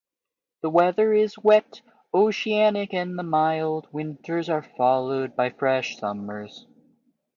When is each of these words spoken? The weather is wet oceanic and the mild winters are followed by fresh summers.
The 0.63 0.71
weather 0.71 1.13
is 1.13 1.37
wet 1.37 1.83
oceanic 2.11 2.91
and 2.91 3.19
the 3.19 3.23
mild 3.23 3.87
winters 3.91 4.49
are 4.49 4.63
followed 4.63 5.35
by 5.35 5.51
fresh 5.51 5.97
summers. 5.99 6.65